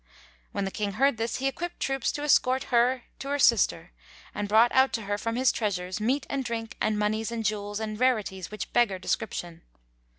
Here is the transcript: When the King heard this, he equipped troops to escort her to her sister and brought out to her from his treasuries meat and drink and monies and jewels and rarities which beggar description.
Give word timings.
When 0.51 0.65
the 0.65 0.71
King 0.71 0.93
heard 0.93 1.17
this, 1.17 1.35
he 1.35 1.47
equipped 1.47 1.79
troops 1.79 2.11
to 2.13 2.23
escort 2.23 2.63
her 2.73 3.03
to 3.19 3.27
her 3.27 3.37
sister 3.37 3.91
and 4.33 4.47
brought 4.49 4.71
out 4.71 4.93
to 4.93 5.03
her 5.03 5.15
from 5.19 5.35
his 5.35 5.51
treasuries 5.51 6.01
meat 6.01 6.25
and 6.27 6.43
drink 6.43 6.75
and 6.81 6.97
monies 6.97 7.31
and 7.31 7.45
jewels 7.45 7.79
and 7.79 7.99
rarities 7.99 8.49
which 8.49 8.73
beggar 8.73 8.97
description. 8.97 9.61